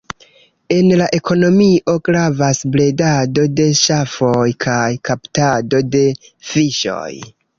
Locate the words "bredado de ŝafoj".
2.77-4.47